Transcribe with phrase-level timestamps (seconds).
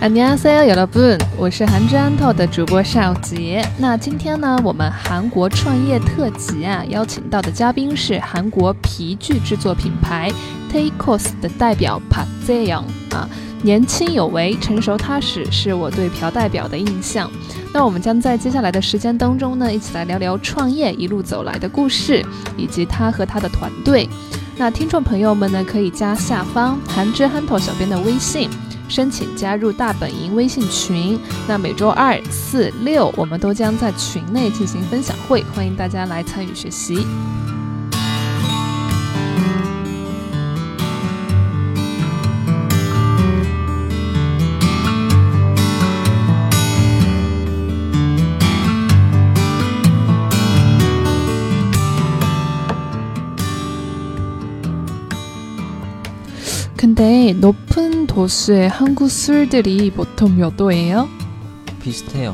[0.00, 3.66] 안녕하세요，여러분，我是韩之安透的主播邵杰。
[3.78, 10.30] 那今天呢，我们韩国创业特辑啊，邀请到的嘉宾是韩国皮具制作品牌
[10.70, 12.84] Takos 的代表 Park Jaeyoung
[13.14, 13.26] 啊，
[13.62, 17.30] 年轻有为，成熟踏实，是我对朴代表的印象。
[17.72, 22.22] 那我们将在接下来的时间当中呢，一起来聊聊创业一路走来的故事，
[22.58, 24.06] 以及他和他的团队。
[24.56, 28.48] 那听众朋友们呢，可以加下方韩之憨头小编的微信，
[28.89, 31.17] 申请加入大本营微信群。
[31.47, 37.05] 那每周二、四、六，我们都将在群内进行分享会，欢迎大家来参与学习。
[56.89, 61.09] 근데 높은 도수의 한국 술들이 보통 몇 도예요?
[61.81, 62.33] 비슷해요.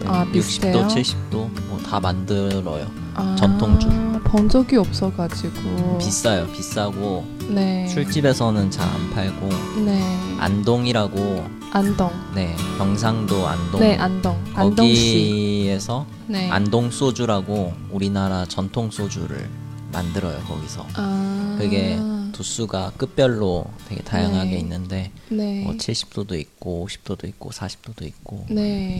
[0.00, 0.86] 네, 아, 비슷해요?
[0.86, 0.94] 60도,
[1.30, 1.32] 70도
[1.68, 2.86] 뭐 다 만들어요.
[3.14, 3.88] 아, 전통주.
[4.24, 5.96] 본 적이 없어가지고.
[5.96, 6.46] 비싸요.
[6.48, 7.88] 비싸고 네.
[7.88, 9.48] 술집에서는 잘 안 팔고
[9.86, 10.02] 네.
[10.38, 12.10] 안동이라고 안동.
[12.34, 14.36] 네 경상도 안동 네, 안동.
[14.54, 14.84] 안동시.
[14.84, 16.50] 거기에서 네.
[16.50, 19.48] 안동 소주라고 우리나라 전통 소주를
[19.92, 21.56] 만들어요 거기서 아.
[21.58, 21.98] 그게
[22.37, 24.59] 도수가 끝별로 되게 다양하게 네.
[24.59, 25.63] 있는데 네.
[25.63, 28.55] 뭐 70도도 있고 50도도 있고 40도도 있고 네.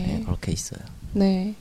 [0.06, 0.80] 네, 그렇게 있어요.
[1.14, 1.54] 对，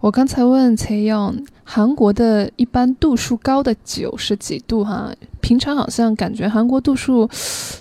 [0.00, 5.12] 我刚才问崔勇，韩国的一般度数高的酒是几度哈？
[5.40, 7.28] 平常好像感觉韩国度数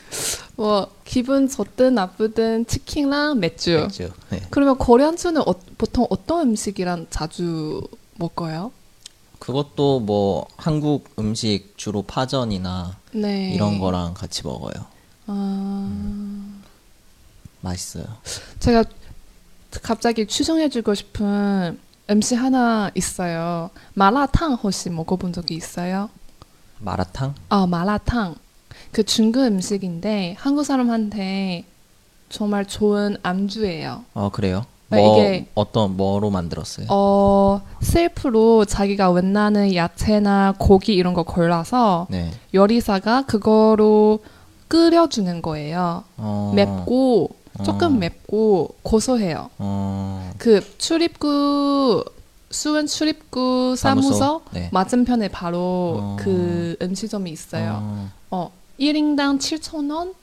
[0.58, 3.80] 뭐 기분 좋든 나쁘든 치킨랑 맥주.
[3.80, 4.12] 맥주.
[4.32, 4.42] 네.
[4.50, 8.72] 그러면 거리안주는 어, 보통 어떤 음식이랑 자주 먹어요?
[9.38, 13.54] 그것도 뭐 한국 음식 주로 파전이나 네.
[13.54, 14.74] 이런 거랑 같이 먹어요.
[15.28, 16.58] 아...
[17.62, 18.06] 맛있어요.
[18.60, 18.84] 제가
[19.84, 21.80] 갑자기 추천해주고 싶은
[22.10, 23.70] 음식 하나 있어요.
[23.94, 26.10] 마라탕 혹시 먹어본 적이 있어요?
[26.80, 27.36] 마라탕?
[27.50, 28.36] 아, 마라탕.
[28.92, 31.66] 그 중국 음식인데 한국 사람한테
[32.30, 34.04] 정말 좋은 안주예요.
[34.14, 34.66] 어 그래요?
[34.90, 36.88] 네, 뭐 이게- 어떤 뭐로 만들었어요?
[36.90, 42.32] 어, 셀프로 자기가 원하는 야채나 고기 이런 거 골라서 네.
[42.54, 44.20] 요리사가 그거로
[44.70, 46.04] 끓여주는 거예요.
[46.18, 47.30] 어, 맵고
[47.66, 47.98] 조금 어.
[47.98, 49.50] 맵고 고소해요.
[49.58, 52.06] 어, 그 출입구
[52.50, 54.42] 수원 출입구 사무소, 사무소?
[54.52, 54.70] 네.
[54.72, 56.18] 맞은편에 바로 어.
[56.20, 57.80] 그 음식점이 있어요.
[57.82, 60.15] 어, 어, 1인당 7,000원?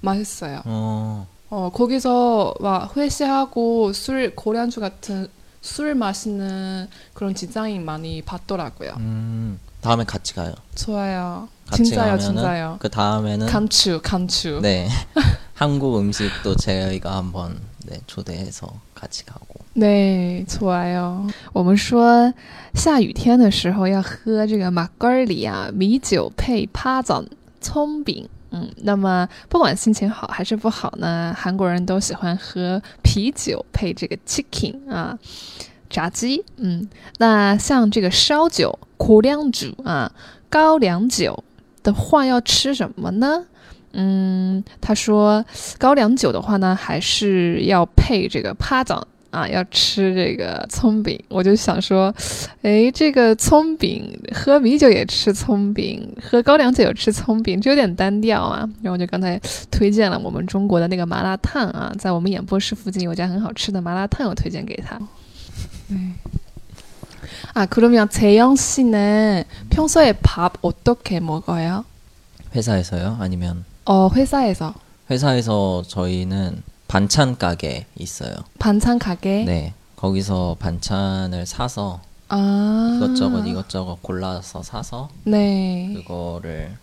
[0.00, 0.62] 맛있어요.
[0.64, 5.28] 어, 어, 거기서 막 회시하고 술, 고량주 같은
[5.60, 8.94] 술 마시는 그런 디자인 많이 봤더라고요.
[8.98, 10.54] 음, 다음에 같이 가요.
[10.74, 11.48] 좋아요.
[11.68, 12.76] 같이 진짜요, 가면은 진짜요.
[12.80, 14.60] 그 다음에는 감추, 감추.
[14.62, 14.88] 네
[15.54, 19.60] 한국 음식도 저희가 한번 네, 초대해서 같이 가고.
[19.78, 21.26] 对，좋아요。
[21.52, 22.32] 我们说
[22.74, 27.12] 下雨天的时候要喝这个马格尔里啊，米酒配趴子、
[27.64, 28.28] 葱饼。
[28.52, 35.16] 嗯，那么不管心情好还是不好呢，韩国人都喜欢喝啤酒配这个 chicken 啊，
[35.88, 36.44] 炸鸡。
[36.56, 40.10] 嗯，那像这个烧酒、고량주啊，
[40.48, 41.44] 高粱酒
[41.84, 43.44] 的话，要吃什么呢？
[43.92, 45.44] 嗯，他说
[45.78, 48.94] 高粱酒的话呢，还是要配这个趴子
[49.34, 51.18] 啊，要吃这个葱饼。
[51.28, 52.12] 我就想说，
[52.62, 58.68] 哎，这个葱饼喝米酒也吃葱饼，喝高粱酒也吃葱饼，这有点单调啊。
[58.82, 59.40] 然后我就刚才
[59.70, 64.98] 推荐了我们中国的那个麻辣烫啊，在我们演播室附近有家很好吃的麻辣烫，我推荐给他。
[65.88, 65.96] 对。
[67.54, 71.84] 아, 그러면 재영 씨는 평소에 밥 어떻게 먹어요?
[72.54, 73.16] 회사에서요?
[73.20, 74.74] 아니면 어, 회사에서.
[75.10, 78.33] 회사에서 저희는 반찬 가게 있어요.
[78.59, 79.43] 반찬 가게?
[79.43, 79.73] 네.
[79.95, 82.93] 거기서 반찬을 사서 아.
[82.97, 85.93] 이것저것 이것저것 골라서 사서 네.
[85.95, 86.77] 그거를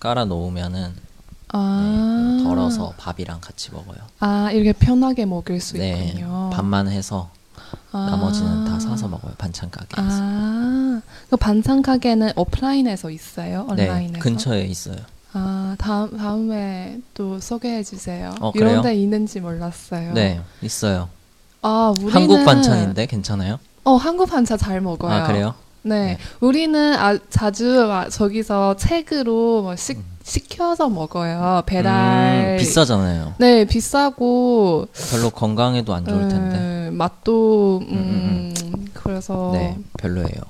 [0.00, 0.94] 깔아 놓으면은
[1.52, 2.36] 아.
[2.38, 3.96] 네, 덜어서 밥이랑 같이 먹어요.
[4.20, 6.08] 아, 이렇게 편하게 먹을 수 네.
[6.08, 6.50] 있군요.
[6.52, 7.30] 반만 해서
[7.92, 8.06] 아.
[8.10, 9.32] 나머지는 다 사서 먹어요.
[9.38, 10.18] 반찬 가게에서.
[10.20, 11.00] 아,
[11.30, 13.66] 그 반찬 가게는 오프라인에서 있어요?
[13.68, 14.12] 온라인에서?
[14.14, 14.96] 네, 근처에 있어요.
[15.32, 18.34] 아, 다음, 다음에 또 소개해 주세요.
[18.40, 18.82] 어, 이런?
[18.82, 20.14] 데 있는지 몰랐어요.
[20.14, 21.08] 네, 있어요.
[21.62, 23.58] 아, 우리는 한국 반찬인데 괜찮아요?
[23.84, 25.12] 어, 한국 반찬 잘 먹어요.
[25.12, 25.54] 아, 그래요?
[25.82, 26.04] 네.
[26.04, 26.18] 네.
[26.40, 31.62] 우리는 아, 자주 막 저기서 책으로 뭐 시, 시켜서 먹어요.
[31.66, 32.54] 배달.
[32.54, 33.34] 음, 비싸잖아요.
[33.38, 36.58] 네, 비싸고 별로 건강에도 안 좋을 텐데.
[36.58, 40.40] 네, 맛도 음, 음, 그래서 네, 별로예요.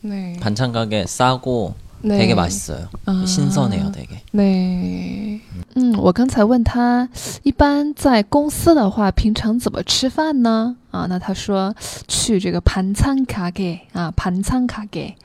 [0.00, 0.36] 네.
[0.40, 1.74] 반찬 가게 싸고
[2.05, 2.17] 네.
[2.17, 2.89] 되게 맛있어요.
[3.05, 3.25] 아.
[3.25, 4.19] 신선해요, 되게.
[4.33, 5.39] 对，
[5.75, 7.07] 嗯，我刚才问他，
[7.43, 10.75] 一般在公司的话，平常怎么吃饭呢？
[10.91, 11.73] 啊，那他说
[12.09, 15.15] 去这个盘餐卡给啊，盘餐卡给，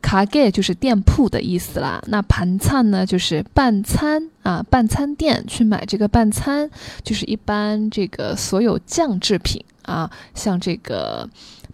[0.00, 2.02] 卡给就是店铺的意思啦。
[2.06, 6.70] 那盘餐呢，就是半餐啊，半餐店去买这个半餐，
[7.04, 11.28] 就是一般这个所有酱制品啊，像这个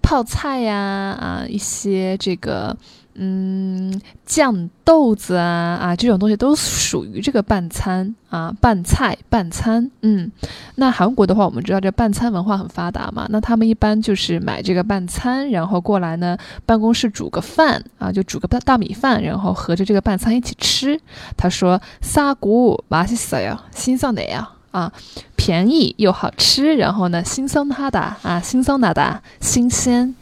[0.09, 2.77] 泡菜呀啊一些这个。
[3.17, 9.89] 嗯，酱豆子啊啊，这种东西都属于这个拌餐啊，拌菜拌餐。
[10.03, 10.33] 嗯，
[10.75, 21.01] 那韩国的话，我们知道这拌餐文化很发达嘛，那他们一般就是买这个拌餐，然后过来呢，办公室煮个饭啊，就煮个大大米饭，然后合着这个拌餐一起吃。
[21.37, 24.91] 他说싸고맛있어요，新鲜的呀 啊，
[25.37, 30.15] 便宜又好吃，然后呢，新鲜하다啊，新鲜나다，新鲜。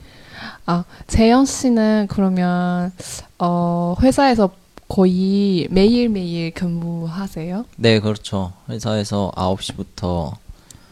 [0.67, 2.93] 아, 재영 씨는 그러면
[3.39, 4.51] 어, 회사에서
[4.89, 7.65] 거의 매일매일 근무하세요?
[7.77, 8.53] 네, 그렇죠.
[8.69, 10.35] 회사에서 9시부터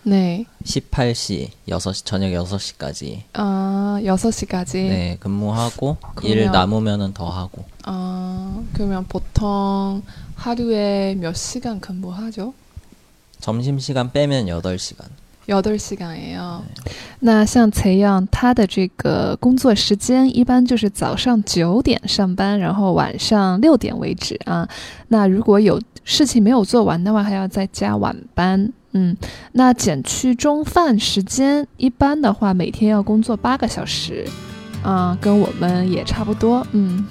[0.04, 0.46] 네.
[0.64, 4.72] 18시, 6시, 저녁 6시까지 아, 6시까지?
[4.74, 7.64] 네, 근무하고 일 그러면- 남으면은 더 하고.
[7.84, 10.02] 아, 그러면 보통
[10.36, 12.54] 하루에 몇 시간 근무하죠?
[13.40, 15.06] 점심시간 빼면 8시간.
[15.48, 16.60] 8시간이에요.
[17.20, 24.68] 那像崔样，他的这个工作时间一般就是早上九点上班，然后晚上六点为止啊。
[25.08, 28.72] 那如果有事情没有做完的话，还要再加晚班。
[28.92, 29.16] 嗯，
[29.52, 34.24] 那减去中饭时间，一般的话每天要工作八个小时，
[34.84, 36.64] 啊，跟我们也差不多。
[36.72, 37.04] 嗯。